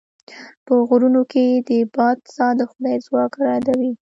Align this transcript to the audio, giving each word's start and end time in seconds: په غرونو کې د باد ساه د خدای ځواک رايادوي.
په 0.65 0.73
غرونو 0.87 1.21
کې 1.31 1.45
د 1.67 1.69
باد 1.95 2.17
ساه 2.35 2.51
د 2.59 2.61
خدای 2.71 2.95
ځواک 3.05 3.31
رايادوي. 3.41 3.91